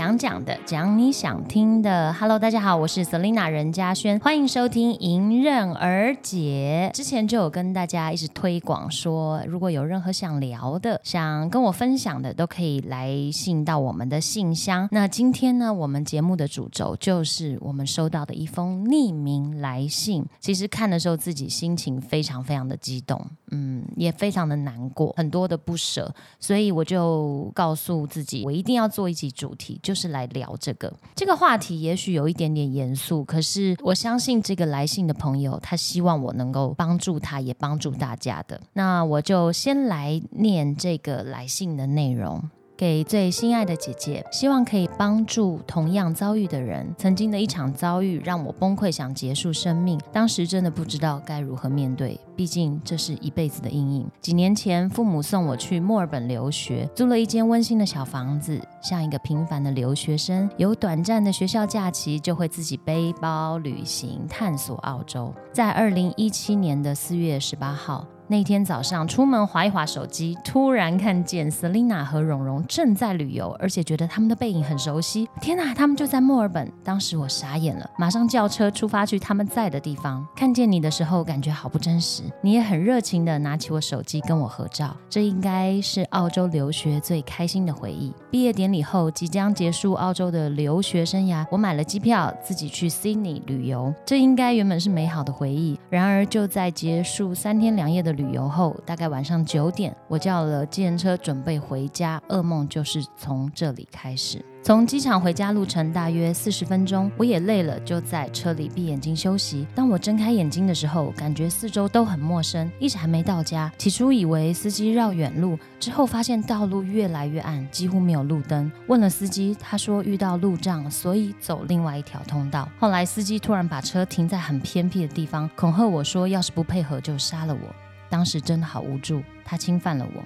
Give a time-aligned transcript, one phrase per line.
[0.00, 2.10] 听你想讲的，讲你想听的。
[2.14, 6.88] Hello，大家好，我是 Selina 任嘉轩，欢迎收听《迎刃而解》。
[6.96, 14.88] 之前就有跟大家一直推广说，如果有任何想聊的、想跟我分享的，都可以来信到我们的信箱。
[14.90, 20.24] 那今天呢，我们节目的主轴就是我们收到的一封匿名来信。
[20.38, 31.80] 其实看的时候，自己心情非常非常的激动，嗯，也非常的难过，很多的不舍，所以我就告诉自己，我一定要做一集主题，就是来聊这个这个话题。
[31.80, 38.60] 也许有一点点严肃，可是我相信这个来信的朋友，他希望我能够帮助他，也帮助大家的。
[38.74, 42.40] 那我就先来念这个来信的内容。
[42.80, 46.90] 给最心爱的姐姐，希望可以帮助同样遭遇的人。
[46.96, 50.00] 曾经的一场遭遇让我崩溃，想结束生命。
[50.10, 54.08] 当时真的不知道该如何面对，毕竟这是一辈子的阴影。
[54.22, 65.34] 几年前，父母送我去墨尔本留学，租了一间温馨的小房子，像一个平凡的留学生，有短暂的学校假期，就会自己背包旅行，探索澳洲。
[65.52, 68.06] 在二零一七年的四月十八号。
[68.30, 75.28] 那天早上出门划一划手机，突然看见 Selina 和蓉蓉正在旅游，而且觉得他们的背影很熟悉。
[75.40, 76.72] 天哪，他们就在墨尔本！
[76.84, 80.24] 当时我傻眼了，马上叫车出发去他们在的地方。
[80.36, 82.22] 看见你的时候，感觉好不真实。
[82.40, 88.12] 你也很热情的拿起我手机跟我合照，这应该是澳洲留学最开心的回忆。
[88.30, 93.92] 毕业典礼后，即将结束澳洲的留学生涯，我买了机票，自己去 Sydney 旅游。
[94.06, 95.76] 这应该原本是美好的回忆。
[95.90, 98.19] 然而就在结束三天两夜的旅。
[98.20, 102.20] 旅游后，大概晚上九点，我叫了计程车准备回家。
[102.28, 104.44] 噩梦就是从这里开始。
[104.62, 109.66] 从机场回家路程大约四十分钟，我也累了，就在车里闭眼睛休息。
[109.74, 113.72] 当我睁开眼睛的时候，感觉四周都很陌生，一直还没到家。
[113.78, 118.70] 起初以为司机绕远路，之后发现道路越来越暗，几乎没有路灯。
[118.86, 122.68] 问了司机，他说遇到路障，所以走另外一条通道。
[122.78, 127.89] 后来司机突然把车停在很偏僻的地方，恐吓我说，要是不配合就杀了我。
[128.10, 130.22] 当时真的好无助，他侵犯了我。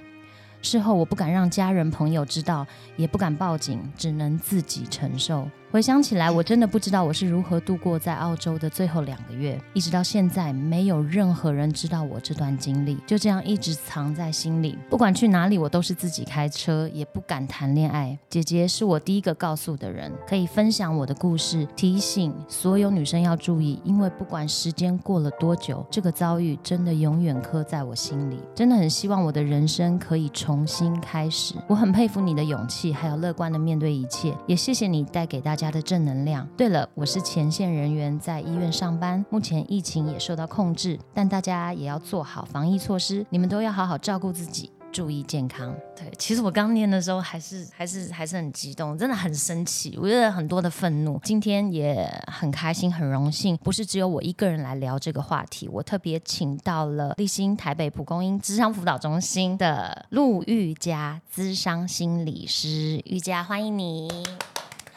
[0.61, 2.65] 事后我不敢让家人朋友知道，
[2.97, 5.47] 也不敢报警，只能自己承受。
[5.75, 14.77] 回想起来，我真的不知道我是如何度过在澳洲的最后两个月，一直到现在，没有任何人知道我这段经历，就这样一直藏在心里。
[14.89, 18.17] 不管去哪里，我都是自己开车，也不敢谈恋爱。
[18.29, 28.39] 姐姐是我第一个告诉的人，可以分享我的故事，提醒所有女生要注意，因为不管时间过了多久，这个遭遇真的永远刻在我心里。
[28.55, 31.53] 真的很希望我的人生可以重新开始。
[31.67, 35.64] 我很佩服你的勇气，还有乐观的面对一切，也谢谢你带给大家。
[35.65, 36.47] 家的正能量。
[36.55, 39.25] 对了，我是前线人员，在医院上班。
[39.31, 43.25] 目前疫情也受到控制，但大家也要做好防疫措施。
[43.31, 45.75] 你们都要好好照顾自己，注意健康。
[45.95, 51.19] 对，其实我刚念的时候还是还是还是很激动，真的很生气，我觉得很多的愤怒。
[51.23, 55.67] 今天也很开心，很荣幸，不是只有我一个人来聊这个话题。
[55.67, 64.07] 我特别请到了立新台北蒲公英智商辅导中心的陆玉佳智商心理师，玉佳，欢迎你。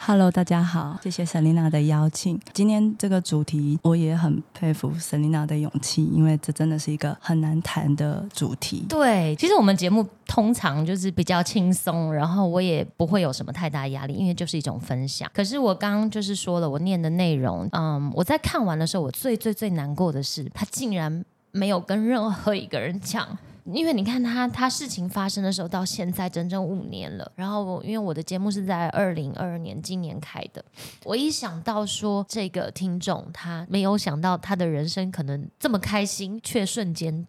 [0.01, 2.41] Hello，大家好，谢谢 Selina 的邀请。
[2.55, 8.87] 今天这个主题，我也很佩服 Selina 的勇气，因为这真的是一个很难谈的主题。
[8.89, 15.29] 对，其实我们节目通常就是比较轻松，然后我也不会有什么太大压力，因为就是一种分享。
[15.35, 23.27] 可是我刚刚就是说了，我念的内容，嗯，我在看完的时候，我最最最难过的是，他竟然没有跟任何一个人讲。
[23.73, 27.31] 因为你看他，他事情发生的时候到现在整整五年了。
[27.35, 30.65] 然后，因为我的节目是在二零二二年今年开的，
[31.05, 37.27] 我一想到说这个听众他没有想到他的人生可能这么开心，却瞬间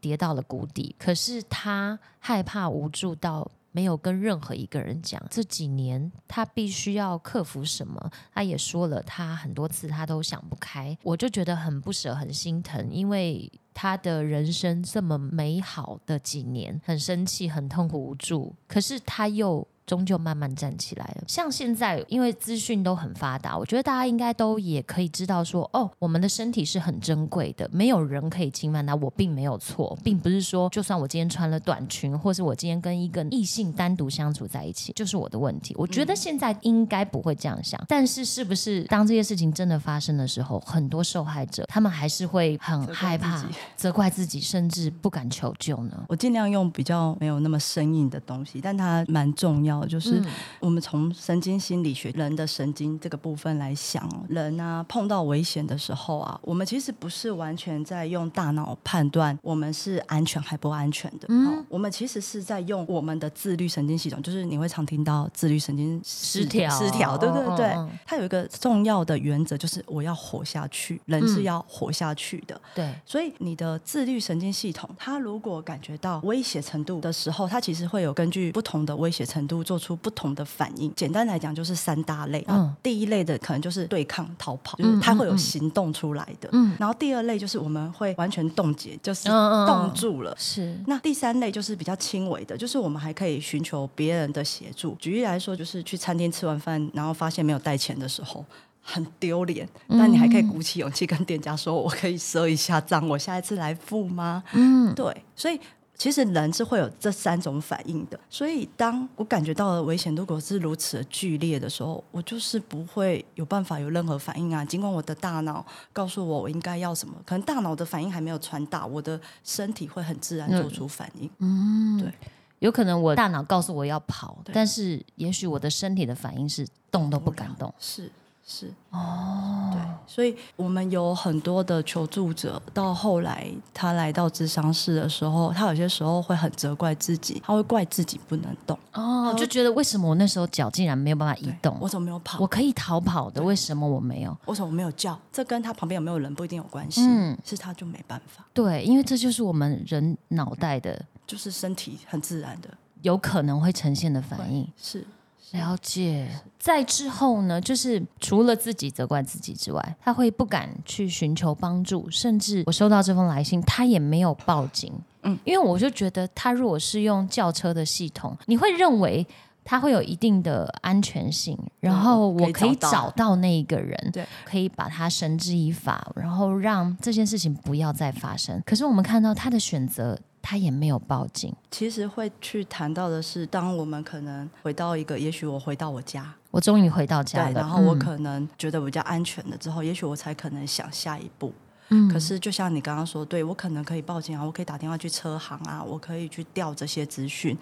[0.00, 0.94] 跌到了谷底。
[0.98, 5.20] 可是他害怕无助到没有跟任何一个人讲。
[5.30, 8.10] 这几年他必须要克服什么？
[8.32, 10.96] 他也说了，他很多次他都想不开。
[11.02, 13.50] 我就觉得很不舍，很心疼，因为。
[13.74, 19.66] 他的人生这么美好的几年，很生气，很痛苦无助，可是他又。
[19.86, 21.24] 终究慢慢站起来了。
[21.26, 28.94] 像现在，因为资讯都很发达，我觉得大家应该都也可以知道说，哦，我们的身体是很珍贵的，没有人可以侵犯它。
[28.94, 35.74] 我并没有错，并不是说，就算我今天穿了短裙，或是我今天跟一个异性单独相处在一起，就是我的问题。
[35.76, 37.82] 我觉得现在应该不会这样想。
[37.88, 43.44] 但是，是不是当这些事情真的发生的时候，很多受害者他们还是会很害怕、
[43.74, 46.04] 责怪自己，甚至不敢求救呢？
[46.08, 49.71] 我尽量用比较没有那么生硬的东西，但它蛮重要。
[49.72, 50.26] 要的，就是嗯。
[50.60, 61.48] 我们从神经心理学人的神经这个部分来想哦，人啊碰到危险的时候啊，我们其实不是完全在用大脑判断我们是安全还不安全的，嗯。
[61.48, 67.76] 哦，我们其实是在用我们的自律神经系统，就是你会常听到自律神经失调失调，对对对，
[68.06, 71.42] 它有一个重要的原则，就是我要活下去，人是嗯。
[71.42, 80.92] 要活下去的，对，所以你的自律神经系统，它如果感觉到威胁程度的时候，它其实会有根据不同的威胁程度做出不同的反应。
[80.94, 82.40] 简单来讲，就是三大类。
[82.42, 86.48] 啊嗯，第一类的可能就是对抗、逃跑，就嗯是它会有行动出来的。
[86.52, 90.34] 嗯嗯，然后第二类就是我们会完全冻结，就是冻住了。
[90.38, 94.96] 是，那第三类就是比较轻微的，就是我们还可以寻求别人的协助。
[94.98, 98.44] 举例来说，就是去餐厅吃完饭，然后发现没有带钱的时候。
[98.84, 105.60] 很丢脸，但你还可以鼓起勇气跟店家说：“我可以赊一下账，我下一次来付吗？”嗯，对，所以
[106.02, 108.18] 其实人是会有这三种反应的。
[108.28, 114.64] 所以当我感觉到了危险，如果是如此的剧烈的时候，我就是不会有办法有任何反应啊。
[114.64, 121.30] 尽管我的大脑告诉我我应该要什么，可能大脑的反应还没有传达，我的身体会很自然做出反应。
[121.38, 122.12] 嗯，对，
[122.58, 127.72] 有可能我大脑告诉我要跑，对但是也许我的身体的反应是动都不敢动。
[127.78, 128.10] 是
[128.54, 141.74] 是哦，对，所以我们有很多的求助者，到后来他来到智商室的时候，他有些时候会很责怪自己，他会怪自己不能动，哦，就觉得为什么我那时候脚竟然没有办法移动？
[141.80, 142.38] 我怎么没有跑？
[142.40, 144.36] 我可以逃跑的，为什么我没有？
[144.44, 145.18] 为什么我没有叫？
[145.32, 152.68] 这跟他旁边有没有人不一定有关系，嗯是他就没办法，对，因为这就是我们人脑袋的就是身体很自然的
[153.00, 154.70] 有可能会呈现的反应。
[154.76, 155.06] 是。
[155.52, 156.28] 了解，
[156.58, 164.92] 在之后呢，就是除了自己责怪自己之外，他会不敢去寻求帮助，甚至我收到这封来信，他也没有报警。
[164.94, 169.24] 嗯嗯，因为我就觉得，他如果是用轿车的系统，你会认为
[169.64, 178.60] 它会有一定的安全性，然后我可以找到找到那一个人，对，可以把他绳之以法，然后让这件事情不要再发生。
[178.66, 181.54] 可是我们看到他的选择，他也没有报警。
[181.70, 191.54] 其实会去谈到的是，当我们可能回到一个，也许我回到我家，我终于回到家然后我嗯可能觉得比较安全了之后，也许我才可能想下一步。
[191.88, 197.56] 嗯可是就像你刚刚说，对我可能可以报警啊，我可以打电话去车行啊，我可以去调这些资讯。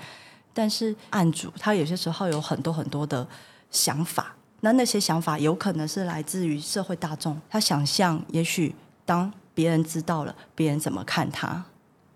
[0.53, 3.27] 但是案主他有些时候有很多很多的
[3.71, 8.75] 想法，那那些想法有可能是来自于社会大众，他想象也许
[9.05, 11.65] 当别人知道了，别人怎么看他，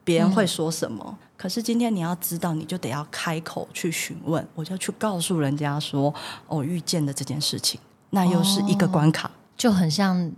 [0.04, 1.18] 别人会说什么。
[1.36, 6.14] 可是今天你要知道，你就得要开口去询问，我就去告诉人家说，
[6.46, 7.80] 哦，遇见的这件事情，
[8.10, 9.30] 那又是一个关卡。
[9.56, 10.30] 就很像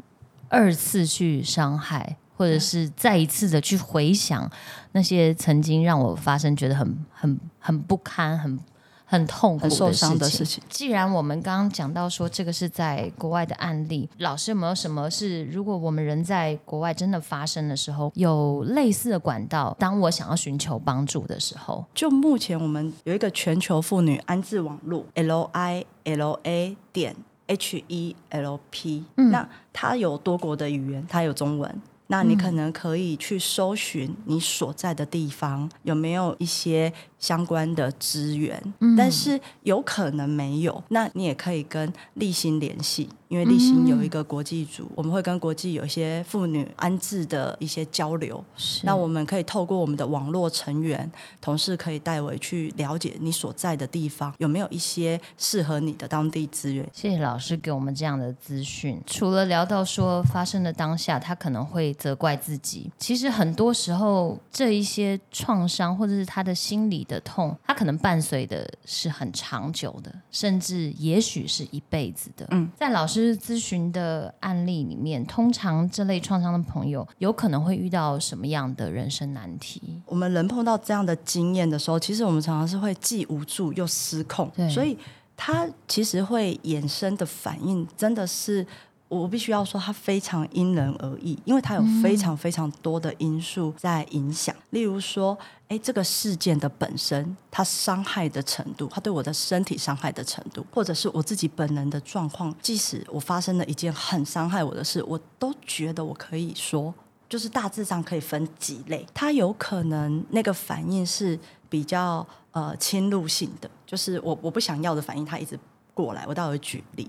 [0.49, 4.51] 二次去伤害，或者是再一次的去回想
[4.93, 8.59] 那些曾经让我发生觉得很很很不堪、很
[9.07, 9.91] 很痛苦很受。
[9.97, 19.75] 伤的事情，既然我们刚刚讲到说这个是在国外的案例，老师有没有什么是如果我们人在国外真的发生的时候，有类似的管道？
[19.79, 27.17] 当我想要寻求帮助的时候，就目前我们有一个全球妇女安置网络 L I L A 点
[27.47, 31.81] H E L P，、嗯那它有多国的语言，它有中文。
[32.09, 36.93] 那你可能可以去搜寻你所在的地方有没有一些
[37.27, 40.81] 相关的资源，嗯但是有可能没有。
[40.91, 48.45] 那你也可以跟立新联系，因为立新有一个国际组，我们会跟国际有一些妇女安置的一些交流。
[48.57, 56.89] 是那我们可以透过我们的网络成员同事，可以代为去了解你所在的地方有没有一些适合你的当地资源。
[56.93, 59.03] 谢谢老师给我们这样的资讯。
[59.05, 72.47] 除了聊到说发生的当下，他可能会责怪自己，其实很多时候这一些创伤或者是他的心理的痛，它可能伴随的是很长久的，甚至也许是一辈子的。
[72.51, 80.03] 嗯，在老师咨询的案例里面，通常这类创伤的朋友有可能会遇到什么样的人生难题？
[80.07, 84.97] 我们人碰到这样的经验的时候，其实我们常常是会既无助又失控对，所以
[85.37, 88.67] 它其实会衍生的反应真的是。
[89.09, 94.55] 我必须要说，它非常因人而异，因为它有非常非常多的因素在影响。
[94.71, 106.93] 例如说，哎，这个事件的本身，它伤害的程度，它对我的身体伤害的程度，或者是我自己本人的状况，即使我发生了一件很伤害我的事，我都觉得我可以说，
[107.29, 109.07] 就是大致上可以分几类。
[109.15, 115.57] 它有可能那个反应是比较呃侵入性的，就是我我不想要的反应，它一直
[115.95, 116.25] 过来。
[116.27, 117.09] 我待会举例。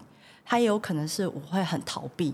[0.49, 2.33] 它也有可能是我会很逃避，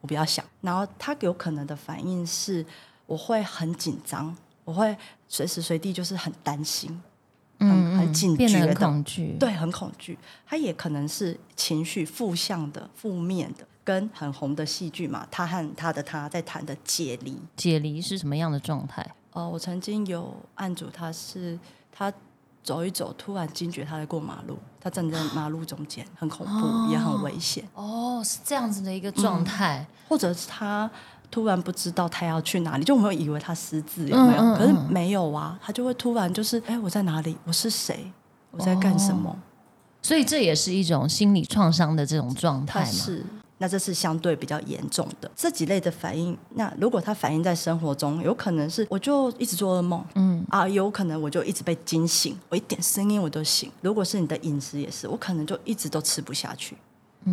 [0.00, 0.42] 我不要想。
[0.62, 2.64] 然后它有可能的反应是
[3.04, 4.96] 我会很紧张，我会
[5.28, 7.02] 随时随地就是很担心。
[7.58, 10.18] 很很警觉的，恐惧，，对，很恐惧。
[10.46, 17.38] 他也可能是情绪负向的、负面的，跟很红的戏剧嘛，他和他的他在谈的解离。
[17.58, 19.06] 解离是什么样的状态？
[19.32, 21.58] 呃，我曾经有案主，他是
[21.92, 22.10] 他
[22.62, 27.64] 走一走，突然惊觉他在过马路，他站在马路中间，很恐怖，也很危险。
[27.74, 30.90] 哦，是这样子的一个状态，或者是他
[31.30, 34.42] 突然不知道他要去哪里，就我们以为他失智有没有？
[34.42, 37.36] 嗯嗯可是嗯没有啊，他就会突然就是，哎，我在哪里？
[37.44, 38.12] 我是谁？
[38.50, 39.36] 我在干什么？
[40.02, 42.86] 所以这也是一种心理创伤的这种状态嘛。
[42.86, 43.24] 是。
[43.62, 46.36] 那这是相对比较严重的这几类的反应。
[46.54, 53.70] 那如果它反映在生活中，有可能是我就一直做噩梦，嗯啊，有可能我就一直被惊醒，我一点声音我都醒。
[53.82, 56.74] 如果是你的饮食也是，我可能就一直都吃不下去，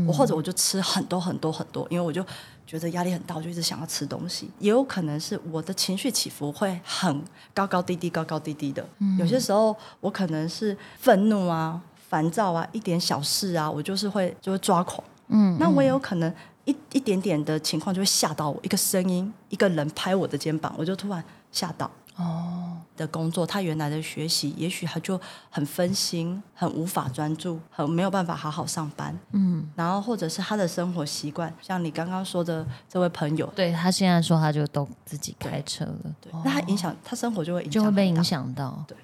[0.06, 2.22] 我或者我就吃很多很多很多，因为我就
[2.66, 4.52] 觉得压力很大，我就一直想要吃东西。
[4.60, 8.86] 也有可能是我的情绪起伏会很高高低低、高高低低的。
[9.18, 15.02] 有些时候我可能是愤怒啊、烦躁啊，一点小事啊，我就是会就会抓狂。
[15.28, 16.34] 嗯，那我也有可能
[16.66, 21.90] 一一点点的情况就会吓到我，一个声音，一个人拍我的肩膀，我就突然吓到。
[22.16, 29.16] 哦，的工作，他原来的学习，也许他就很分心，很无法专注，很没有办法好好上班。
[29.34, 38.24] 嗯，然后或者是他的生活习惯，像你刚刚说的这位朋友，对他现在说他就都自己开车了，对，那他影响他生活就会影响，就会被影。
[38.24, 38.84] 响到。
[38.88, 38.98] 对。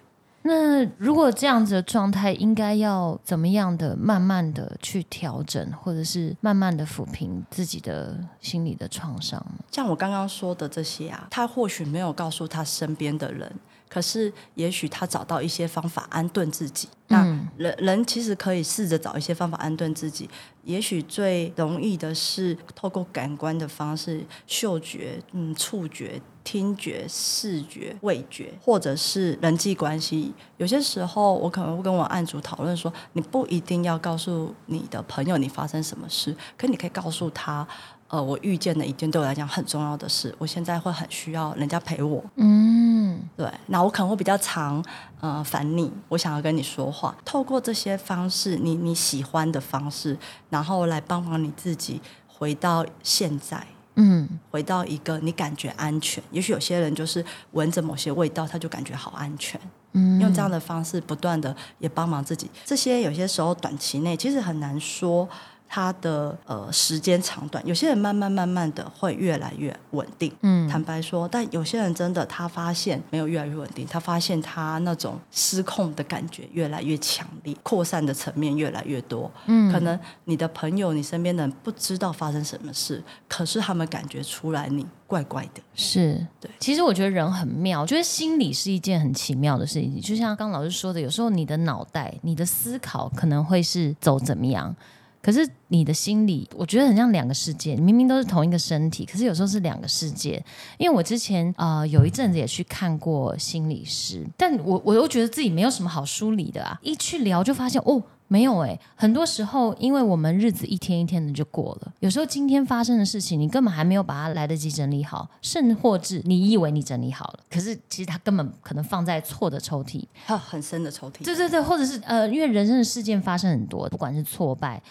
[0.46, 9.42] 那如果这样子的状态，应该要怎么样的慢慢的去调整，或者是慢慢的抚平自己的心理的创伤？
[9.72, 13.50] 像我刚刚说的这些啊，他或许没有告诉他身边的人，
[13.94, 16.90] 可是也许他找到一些方法安顿自己。
[17.10, 17.24] 那
[17.58, 20.28] 人人其实可以试着找一些方法安顿自己。
[20.64, 30.34] 也许最容易的是透过感官的方式，嗅觉、嗯、触觉、听觉、视觉、味觉，或者是人际关系。
[30.58, 37.68] 有些时候，我可能会跟我案主讨论说，你不一定要告诉你的朋友你发生什么事，可你可以告诉他。
[38.14, 42.24] 呃，我遇见的一件对我来讲很重要的事，我现在会很需要人家陪我。
[42.36, 44.86] 嗯，对，那我可能会比较常
[45.20, 50.16] 呃烦你，我想要跟你说话，透过这些方式，你你喜欢的方式，
[50.52, 53.66] 然后来帮忙你自己回到现在。
[53.96, 59.60] 嗯，回到一个你感觉安全，也许有些人就是闻着某些味道，他就感觉好安全。
[59.94, 62.50] 嗯，用这样的方式不断的也帮忙自己。
[62.64, 65.28] 这些有些时候短期内其实很难说
[65.68, 70.32] 它的呃时间长短，有些人慢慢慢慢的会越来越稳定。
[70.42, 79.32] 嗯，坦白说，但有些人真的他发现没有越来越稳定，他发现他那种失控的感觉越来越强烈，扩散的层面越来越多。
[79.48, 85.62] 嗯，可能你的朋友、你身边的人不知道发生什么事，可是他们感觉出来你怪怪的。
[85.74, 90.00] 是对其实我觉得人很妙，我觉得心理是一件很奇妙的事情。
[90.00, 94.76] 就像刚老师说的，有时候你的脑袋、你的思考可能会是走怎么样，
[95.24, 97.76] 可是你的心理，我觉得很像两个世界。
[97.78, 100.44] 明明都是同一个身体，可是有时候是两个世界。
[100.78, 108.04] 因为我之前呃有一阵子也去看过心理师，但我我又觉得自己没有什么好梳理的啊，一去聊就发现哦。
[108.30, 120.04] 没有哎、很多时候，因为我们日子一天一天的就过了，有时候今天发生的事情，你根本还没有把它来得及整理好，甚或至你以为你整理好了，可是其实它根本可能放在错的抽屉。
[120.26, 121.24] 还有很深的抽屉。
[121.24, 124.82] 对对对，或者是呃，因为人生的事件发生很多，不管是挫败。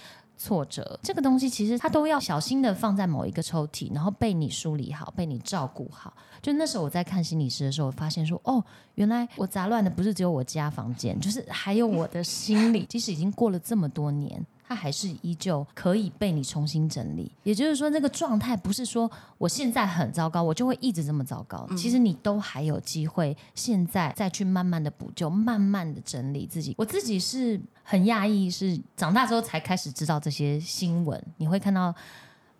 [0.43, 6.13] 挫折这个东西，其实它都要小心的放在某一个抽屉，然后被你梳理好，被你照顾好。
[6.43, 8.61] 就那时候我在看心理师的时候，我发现说，哦，
[8.97, 12.85] 原来我杂乱的不是只有我家房间，就是还有我的心理。
[12.89, 17.31] 即使已经过了这么多年，它还是依旧可以被你重新整理。
[17.43, 21.69] 也就是说，那个状态不是说我现在很糟糕，我就会一直这么糟糕。
[21.77, 26.75] 其实你都还有机会，现在再去慢慢的补救，慢慢的整理自己。
[26.79, 31.95] 我自己是很讶异，是长大之后才开始知道这些新闻，你会看到。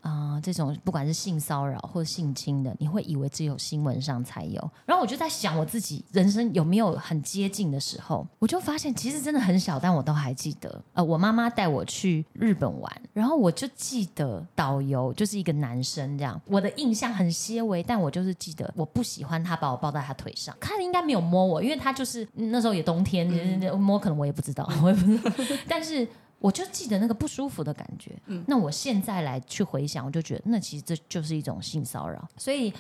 [0.03, 4.71] 啊、这种不管是性骚扰或者性侵的，你会以为只有新闻上才有。
[4.85, 10.83] 然后我就在想，我自己人生有没有很接近的时候，我就发现其实真的很小，但我都还记得。
[10.93, 25.31] 呃，我妈妈带我去日本玩，然后我就记得导游就是一个男生，这样我的印象很些微，但我就是记得我不喜欢他把我抱在他腿上，他应该没有摸我，因为他就是嗯那时候也冬天，就是摸可能我也不知道，我也不知道，
[25.69, 26.09] 但是。
[26.43, 28.11] 我就记得那个不舒服的感觉。
[28.27, 32.29] 嗯那我现在来去回想，我就觉得那其实这就是一种性骚扰。
[32.37, 32.71] 所以，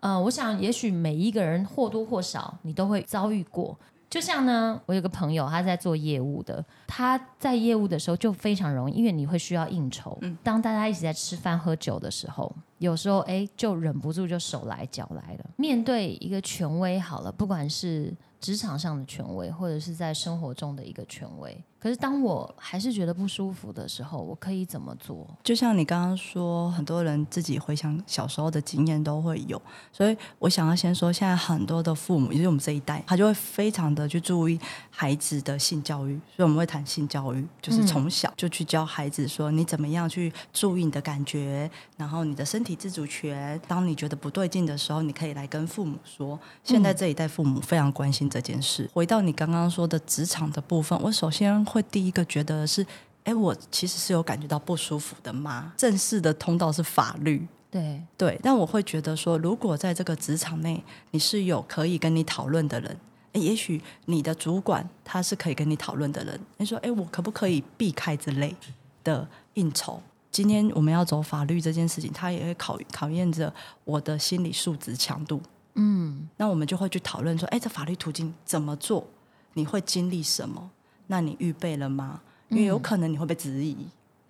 [0.00, 3.76] 呃，我想也许每一个人或多或少你都会遭遇过。
[4.08, 10.18] 就像呢，我有个朋友他在做业务的，他在业务的时候就非常容易，因为你会需要应酬。
[10.42, 15.50] 当大家一起在吃饭喝酒的时候，有时候哎就忍不住就手来脚来了。
[15.56, 18.10] 面对一个权威好了，不管是
[18.40, 21.62] 职场上的权威，或者是在生活中的一个权威。
[21.80, 25.24] 可是当我还是觉得不舒服的时候，我可以怎么做？
[25.44, 34.58] 就像你刚刚说，很多人自己回想小时候的经验都会有，所以我想要先说，现在很多的父母，也就是我们这一代，他就会非常的去注意
[34.90, 43.60] 孩子的性教育，所以我们会谈性教育，就是从小就去教孩子说，你怎么样去注意你的感觉，然后你的身体自主权。
[43.68, 46.36] 当你觉得不对劲的时候，你可以来跟父母说。
[46.64, 48.90] 现在这一代父母非常关心这件事。
[48.92, 51.64] 回到你刚刚说的职场的部分，我首先。
[51.68, 52.84] 会第一个觉得是，
[53.24, 55.72] 哎，我其实是有感觉到不舒服的吗？
[55.76, 62.96] 正式的通道是法律，对对，但我会觉得说，如果在这个职场内，你是有可以跟你讨论的人，
[63.32, 68.56] 也许你的主管他是可以跟你讨论的人，你说，哎，我可不可以避开这类
[69.04, 70.00] 的应酬？
[70.30, 73.52] 今天我们要走法律这件事情，他也会考考验着
[73.84, 75.40] 我的心理素质强度。
[75.74, 79.06] 嗯，那我们就会去讨论说，哎，这法律途径怎么做？
[79.54, 80.70] 你会经历什么？
[81.08, 82.20] 那你预备了吗？
[82.48, 83.76] 因为有可能你会被质疑，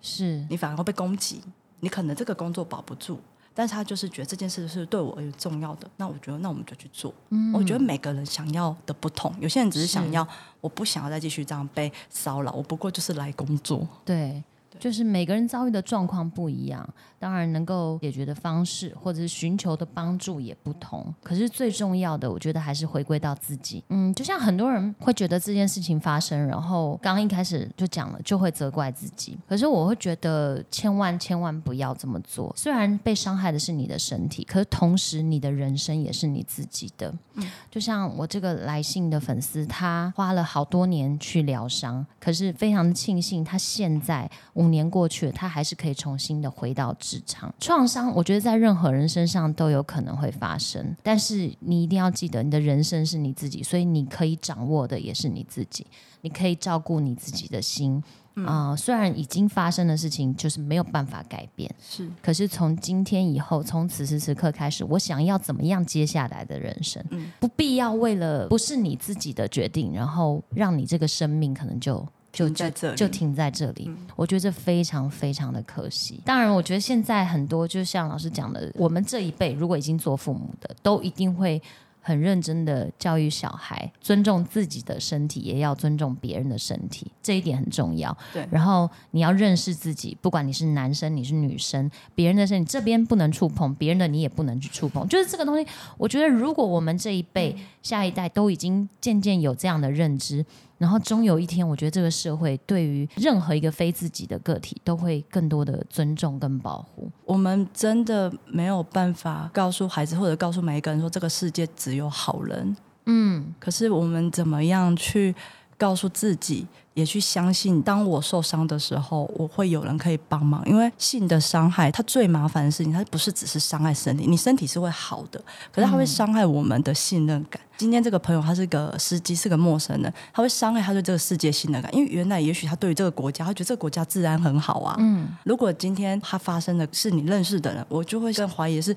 [0.01, 1.41] 是你反而会被攻击，
[1.79, 3.19] 你可能这个工作保不住。
[3.53, 7.13] 但是他就是觉得这件事是对我而言重要的，那我觉得那我们就去做。
[7.53, 10.25] 我觉得每个人想要的不同，有些人只是想要，
[10.61, 13.85] 我不想要再继续这样被骚扰，我不过就是来工作。
[14.05, 14.41] 对。
[14.77, 21.13] 就是每个人遭遇的状况不一样，当然能够解决的方式或者是寻求的帮助也不同。
[21.23, 23.83] 可是最重要的，我觉得还是回归到自己。
[23.89, 29.37] 嗯，就像很多人会觉得这件事情发生，然后刚刚一开始就讲了，就会责怪自己。
[29.47, 32.53] 可是我会觉得，千万千万不要这么做。
[32.55, 37.13] 虽然被伤害的是你的身体，可是同时你的人生也是你自己的。
[37.35, 44.69] 嗯，就像我这个来信的粉丝，他花了好多年去疗伤，可是非常庆幸他现在我。
[44.69, 47.51] 年过去了，他还是可以重新的回到职场。
[47.59, 55.87] 创伤，我觉得在任何人身上都有可能会发生，但是你一定要记得，你的人生是你自己，所以你可以掌握的也是你自己，
[56.21, 57.99] 你可以照顾你自己的心
[58.45, 58.75] 啊。
[58.75, 67.03] 虽然已经发生的事情就是没有办法改变，是，可是从今天以后，从此时此刻开始，我想要怎么样接下来的人生，
[67.39, 72.07] 不必要为了不是你自己的决定，然后让你这个生命可能就。
[72.31, 73.89] 就在这里，就停在这里。
[74.15, 76.21] 我觉得这非常非常的可惜。
[76.25, 81.61] 当然，我觉得现在很多，就像老师讲的，我们这一辈如果已经做父母的，都一定会
[82.01, 88.15] 很认真的教育小孩，尊重自己的身体，也要尊重别人的身体，这一点很重要。
[88.31, 88.47] 对。
[88.51, 95.07] 然后你要认识自己，不管你是男生你是女生，别人的身体这边不能触碰，别人的你也不能去触碰。
[95.07, 100.45] 就是这个东西，我觉得如果我们这一辈、下一代都已经渐渐有这样的认知。
[100.79, 107.11] 然后终有一天，我觉得这个社会对于任何一个非自己的个体，都会更多的尊重跟保护。
[107.25, 112.75] 我们真的没有办法告诉孩子，或者告诉每一个人说，这个世界只有好人。
[113.05, 115.35] 嗯，可是我们怎么样去
[115.77, 116.65] 告诉自己？
[116.99, 120.61] 也去相信，当我受伤的时候，我会有人可以帮忙。
[120.65, 127.61] 因为性的伤害，它最麻烦的事情，它不是只是伤害身体，你身体是会好的，可是它会伤害我们的信任感。
[127.77, 131.95] 今天这个朋友他是个司机，是个陌生人，他会伤害他对这个世界信任感。
[131.95, 134.97] 因为原来也许他对于这个国家，他觉得这个国家治安很好啊。
[134.99, 138.93] 嗯，如果今天他发生的是你认识的人，我就会更怀疑是。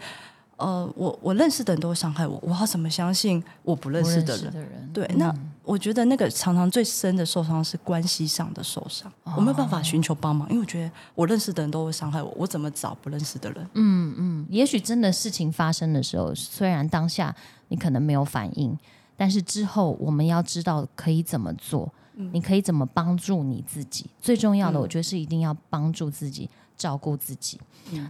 [0.57, 4.91] 呃，我我认识的人都会伤害我，我要怎么相信我不认识的人？
[4.93, 5.35] 对，那
[5.65, 13.67] 我觉得那个常常最深的受伤是关系上的受伤，我没有办法寻求帮忙，因为我觉得我认识的人都会伤害我，我怎么找不认识的人？
[13.75, 17.35] 嗯嗯，也许真的事情发生的时候，虽然当下
[17.69, 18.79] 你可能没有反应，
[19.17, 24.07] 但是之后我们要知道可以怎么做，你可以怎么帮助你自己？
[24.21, 26.49] 最重要的，我觉得是一定要帮助自己。
[26.83, 27.61] 照顾自己，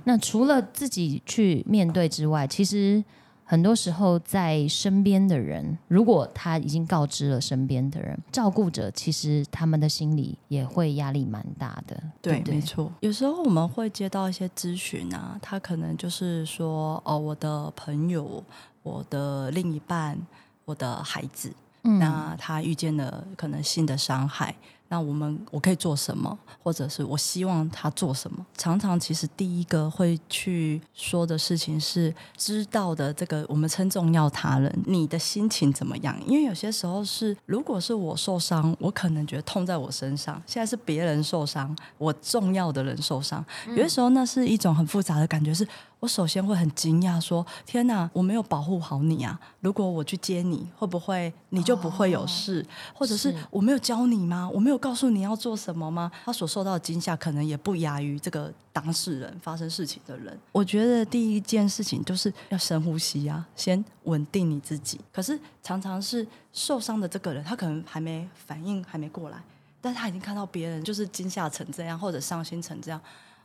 [0.05, 3.05] 那除了自己去面对之外，其实
[3.45, 12.03] 很多时候在身边的人，如果他已经告知了身边的人，照顾者其实他们的心里也会压力蛮大的。
[12.23, 12.91] 对，没错。
[13.01, 18.43] 有时候我们会接到一些咨询啊，他可能就是说，哦，我的朋友、
[18.83, 20.19] 我的另一半、
[20.65, 24.55] 我的孩子，那他遇见了可能性的伤害。
[24.93, 28.45] 那我们我可以做什么，或者是我希望他做什么？
[28.59, 36.15] 常常其实第一个会去说的事情是，知道的这个我们称重要他人，你的心情怎么样？
[36.27, 45.67] 因为有些时候是，如果是我受伤，我可能觉得痛在我身上；现在是别人受伤，我重要的人受伤，有些时候那是一种很复杂的感觉是。
[46.03, 49.39] 我首先会很惊讶，说：“天哪，我没有保护好你啊！
[49.61, 52.67] 如果我去接你，会不会你就不会有事？
[52.93, 54.51] 或者是是我没有教你吗？
[54.53, 60.37] 我没有告诉你要做什么吗？”他所受到的惊吓，可能也不亚于这个当事人发生事情的人。
[60.51, 64.99] 我觉得第一件事情就是要深呼吸啊，先稳定你自己。
[65.13, 69.41] 可是常常是受伤的这个人，他可能还没反应，还没过来，
[69.81, 73.01] 但是他已经看到别人就是惊吓成这样，或者伤心成这样。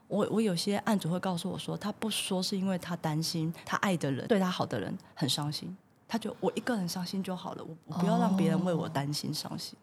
[0.07, 5.75] 我我有些案主会告诉我说，他不说是因为他担心他爱的人对他好的人很伤心，
[6.07, 9.77] 他就我一个人伤心就好了，我我不要让别人为我担心伤心。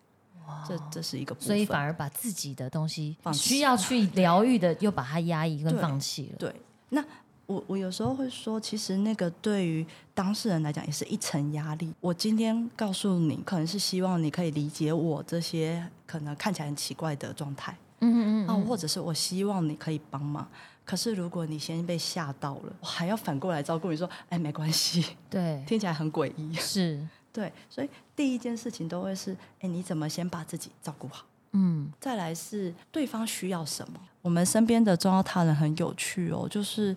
[0.68, 6.36] 这这是一个部分，所以反而把自己的东西需要去疗愈的，又把它压抑跟放弃了。
[6.38, 6.54] 对。
[6.90, 7.02] 那
[7.46, 11.94] 我我有时候会说，其实那个对于当事人来讲也是一层压力。
[11.98, 17.74] 我今天告诉你，可能是希望你可以理解我这些可能看起来很奇怪的状态。
[18.00, 20.46] 嗯嗯啊，或者是我希望你可以帮忙。
[20.84, 26.54] 可是如果你先被吓到了，我还要反过来照顾你说，哎，没关系，对，听起来很诡异。
[26.54, 31.24] 是， 对，所以第一件事情都会是，哎，你怎么先把自己照顾好？
[31.56, 34.00] 嗯再来是对方需要什么。
[34.22, 36.94] 我们身边的重要他人很有趣哦，就是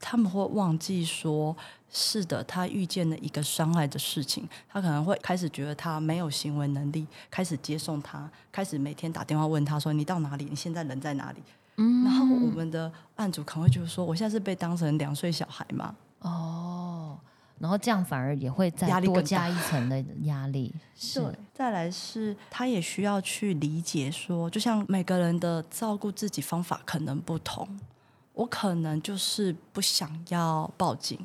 [0.00, 1.56] 他们会忘记说，
[1.90, 10.44] 是的，他遇见了一个伤害的事情，他可能会开始觉得他没有行为能力，开始接送他，开始每天打电话问他说：“你到哪里？
[10.44, 11.42] 你现在人在哪里？”
[11.78, 17.18] 嗯然后我们的案主可能会觉得说：“我现在是被当成两岁小孩嘛哦，
[17.58, 27.68] 然后这样反而也会再多加一层的压力。？”是对，再来是他也需要去理解说，就像每个人的照顾自己方法可能不同，
[28.36, 31.18] 我可能就是不想要报警，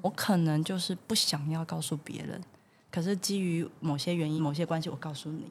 [0.00, 2.42] 我可能就是不想要告诉别人，
[2.90, 5.44] 可是基于某些原因、某些关系，我告诉你，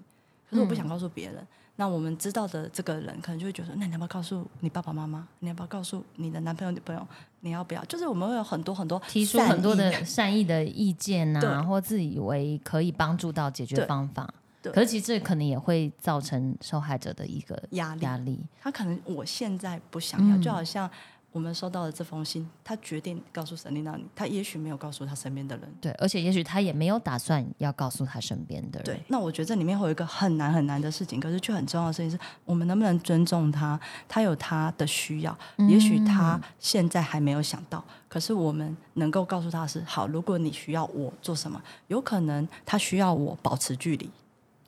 [0.49, 1.47] 可是我不想告诉别人。
[1.77, 5.25] 那我们知道的这个人，可能就会觉得，那你要不要告诉你爸爸妈妈？
[5.39, 7.07] 你要不要告诉你的男朋友、女朋友？
[7.39, 7.83] 你要不要？
[7.85, 14.31] 就是我们会有很多很多提出很多的善意的意见呐啊，或自以为可以帮助到解决对方法。
[14.61, 18.01] 对可是其实这可能也会造成受害者的一个压力。
[18.01, 18.39] 压力。
[18.61, 20.89] 他可能我现在不想要，嗯就好像
[21.31, 25.73] 我们收到了这封信，他决定告诉沈丽娜你，他也许没有告诉他身边的人。
[25.79, 28.83] 对，而且也许他也没有打算要告诉他身边的人。
[28.83, 35.37] 对，那我觉得这里面会有一个很难很难的事情，可是却很重要的事情是我们能不能尊重他，他有他的需要，
[35.69, 44.09] 也许他现在还没有想到，可是我们能够告诉他是，好，如果你需要我做什么，有可能他需要我保持距离，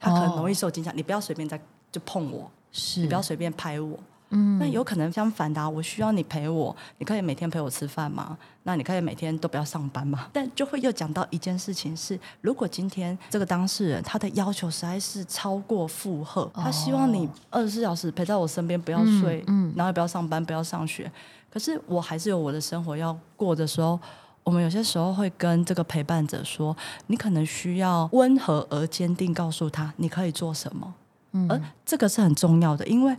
[0.04, 1.60] 他可能容易受惊吓，你不要随便再
[1.92, 3.98] 就碰我，是你不要随便拍我。
[4.36, 8.36] 嗯那有可能相反的、啊，我需要你陪我，你可以每天陪我吃饭吗？
[8.64, 10.28] 那你可以每天都不要上班吗？
[10.34, 21.12] 但就会又讲到一件事情是，如果今天这个当事人他的要求实在是超过负荷，他希望你二十四小时陪在我身边，不要睡，哦嗯然后也不要上班，不要上学。
[21.52, 24.00] 可是我还是有我的生活要过的时候。
[24.44, 26.76] 我们有些时候会跟这个陪伴者说，
[27.08, 30.94] 你可能需要温和而坚定告诉他你可以做什么，
[31.32, 31.48] 嗯。
[31.50, 33.16] 而这个是很重要的，因为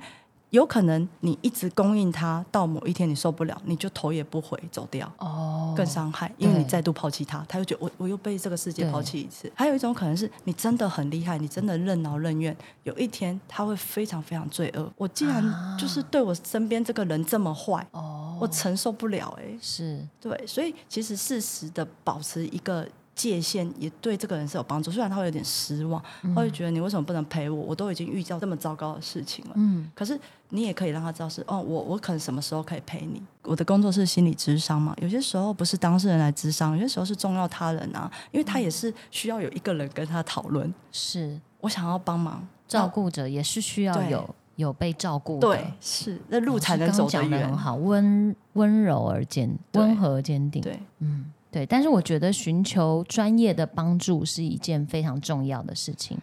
[0.54, 9.50] 有可能你一直供应他，到某一天你受不了，你就头也不回走掉，哦，更伤害，因为你再度抛弃他，他又觉得我我又被这个世界抛弃一次。
[9.56, 14.88] 还有一种可能是你真的很厉害，你真的任劳任怨，有一天他会非常非常罪恶。
[14.96, 15.42] 我竟然
[15.76, 20.06] 就是对我身边这个人这么坏，哦，我承受不了哎、是。
[20.20, 24.90] 对，所以其实适时的保持一个界限，也对这个人是有帮助。
[24.90, 27.62] 虽然他会有点失望，他会觉得你为什么不能陪我？
[27.62, 29.52] 我都已经遇到这么糟糕的事情了。
[29.54, 30.18] 嗯可是
[30.50, 33.22] 你也可以让他知道是哦，我我可能什么时候可以陪你。
[33.42, 40.72] 我的工作是心理智商嘛，有些时候不是当事人来智商，有些时候是重要他人啊，因为他也是需要有一个人跟他讨论。
[40.92, 47.58] 是我想要帮忙照顾者也是需要有有被照顾的，对，是那路才能走得远刚刚讲的很。
[47.58, 50.62] 好，温温柔而坚，对温和而坚定。
[50.62, 51.66] 对，嗯，对。
[51.66, 56.18] 但是我觉得寻求专业的帮助是一件非常重要的事情，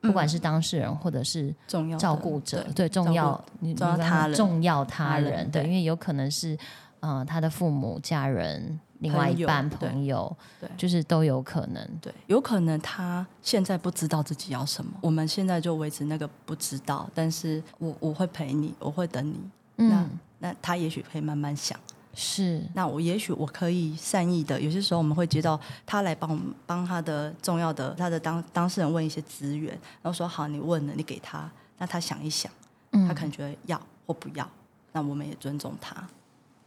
[0.00, 6.56] 不管是当事人或者是重要照顾者，对对重要你重要他人重要他他人人，对，因为有可能是
[7.00, 11.84] 呃他的父母、家人、另外一半朋友，对就是都有可能。
[12.00, 19.38] 对，有可能他现在不知道自己要什么，我们现在就维持那个不知道，但是我我会陪你，我会等你。
[19.78, 21.78] 那嗯，那他也许可以慢慢想，
[22.18, 32.50] 是那我也许我可以善意的，有些时候我们会接到他来帮我们帮他的重要的他的当当事人问一些资源，然后说好你问了，你给他，那他想一想，
[32.92, 34.50] 嗯他可能觉得要或不要，
[34.92, 36.08] 那我们也尊重他。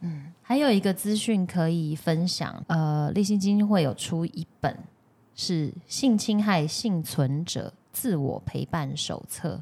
[0.02, 4.78] 嗯还有一个资讯可以分享，呃，立信基金会有出一本
[5.34, 9.60] 是性侵害幸存者自我陪伴手册，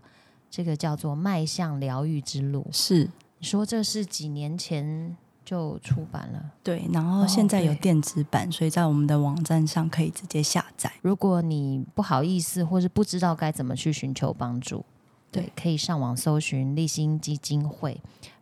[0.50, 2.66] 这个叫做《迈向疗愈之路》。
[2.76, 5.16] 是你说这是几年前
[5.48, 6.42] 就出版了。
[6.62, 10.92] 对，然后现在有电子版，所以在我们的网站上可以直接下载。
[11.00, 14.84] 如果你不好意思，或是不知道该怎么去寻求帮助，
[15.32, 17.98] 对对，可以上网搜寻立新基金会，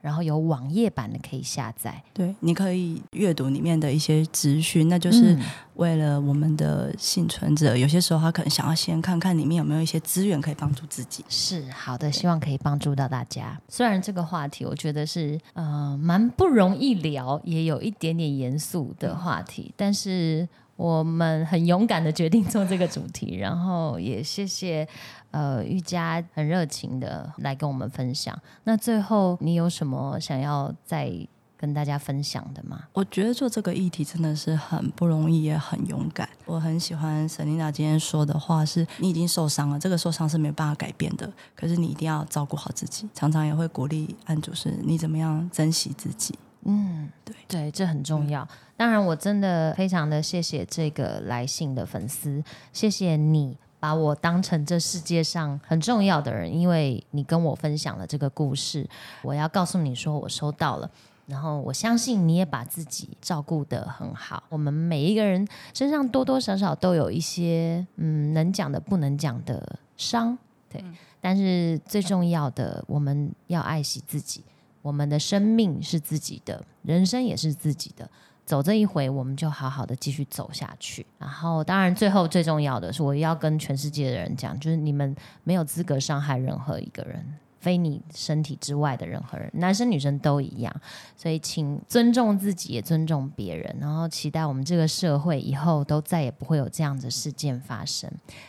[0.07, 2.01] 然后有网页版的可以下载。
[2.15, 5.43] 对，你可以阅读里面的一些资讯，那就是嗯
[5.75, 11.25] 为了我们的幸存者，有些时候他可能想要先看看里面有没有一些资源可以帮助自己。
[11.29, 13.61] 是好的，希望可以帮助到大家。
[13.69, 24.87] 虽然这个话题我觉得是呃蛮不容易聊，也有一点点严肃的话题，但是我们很勇敢的决定做这个主题，然后也谢谢
[25.31, 28.39] 呃瑜伽很热情的来跟我们分享。
[28.65, 31.11] 那最后你有什么想要再
[31.59, 32.85] 跟大家分享的吗？
[32.93, 36.29] 我觉得做这个议题真的是很不容易，也很勇敢。
[36.45, 43.09] 我很喜欢 Selina 今天说的话是：你已经受伤了，这个受伤是没有办法改变的，可是你一定要照顾好自己。
[43.15, 46.39] 常常也会鼓励案主是：你怎么样珍惜自己。
[46.69, 48.47] 嗯，对对，这很重要。
[48.77, 53.57] 当然，我真的非常的谢谢这个来信的粉丝，谢谢你
[53.87, 58.85] 把我当成这世界上很重要的人，因为你跟我分享了这个故事，
[59.23, 60.91] 我要告诉你说我收到了。
[61.29, 64.43] 然后我相信你也把自己照顾得很好。
[64.49, 70.37] 我们每一个人身上多多少少都有一些嗯能讲的不能讲的伤，
[70.69, 70.85] 对。
[71.21, 74.43] 但是最重要的，我们要爱惜自己。
[74.83, 78.11] 我们的生命是自己的，人生也是自己的。
[78.47, 81.05] 走这一回，我们就好好的继续走下去。
[81.19, 87.23] 然后，当然最后最重要的是，我要跟全世界的人讲，就是你们没有资格伤害任何一个人，
[87.59, 90.73] 非你身体之外的任何人，男生女生都一样。
[91.17, 98.09] 所以，请尊重自己，也尊重别人，然后期待我们这个社会以后都再也不会有这样的事件发生。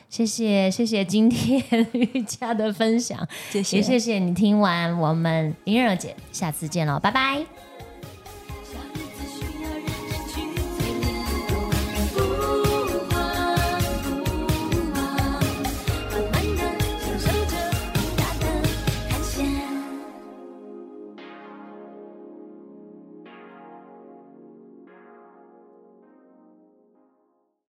[0.10, 1.60] 谢谢，谢谢今天
[1.94, 3.28] 瑜伽的分享。
[3.50, 7.67] 谢谢，也谢谢你听完我们迎刃而解，下次见喽，拜拜。